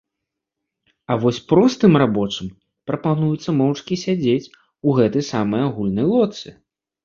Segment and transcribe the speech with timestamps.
[1.11, 2.47] А вось простым рабочым
[2.93, 4.51] прапануецца моўчкі сядзець
[4.87, 6.47] у гэтай самай агульнай лодцы.